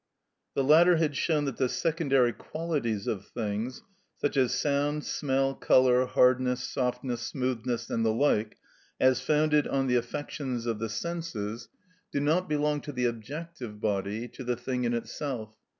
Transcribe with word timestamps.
The 0.55 0.63
latter 0.63 0.95
had 0.95 1.15
shown 1.15 1.45
that 1.45 1.57
the 1.57 1.69
secondary 1.69 2.33
qualities 2.33 3.05
of 3.05 3.27
things, 3.27 3.83
such 4.17 4.35
as 4.35 4.51
sound, 4.51 5.03
smell, 5.03 5.53
colour, 5.53 6.07
hardness, 6.07 6.63
softness, 6.63 7.21
smoothness, 7.21 7.87
and 7.91 8.03
the 8.03 8.11
like, 8.11 8.57
as 8.99 9.21
founded 9.21 9.67
on 9.67 9.85
the 9.85 9.97
affections 9.97 10.65
of 10.65 10.79
the 10.79 10.89
senses, 10.89 11.69
do 12.11 12.19
not 12.19 12.49
belong 12.49 12.81
to 12.81 12.91
the 12.91 13.05
objective 13.05 13.79
body, 13.79 14.27
to 14.29 14.43
the 14.43 14.55
thing 14.55 14.85
in 14.85 14.95
itself. 14.95 15.51